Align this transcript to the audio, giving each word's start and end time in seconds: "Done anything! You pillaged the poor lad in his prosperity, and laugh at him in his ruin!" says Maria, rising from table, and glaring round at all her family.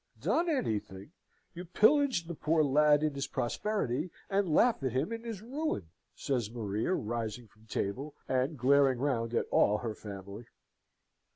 "Done 0.19 0.49
anything! 0.49 1.11
You 1.53 1.63
pillaged 1.63 2.27
the 2.27 2.33
poor 2.33 2.63
lad 2.63 3.03
in 3.03 3.13
his 3.13 3.27
prosperity, 3.27 4.09
and 4.31 4.49
laugh 4.51 4.81
at 4.81 4.93
him 4.93 5.13
in 5.13 5.23
his 5.23 5.43
ruin!" 5.43 5.89
says 6.15 6.49
Maria, 6.49 6.95
rising 6.95 7.45
from 7.47 7.67
table, 7.67 8.15
and 8.27 8.57
glaring 8.57 8.97
round 8.97 9.35
at 9.35 9.45
all 9.51 9.77
her 9.77 9.93
family. 9.93 10.47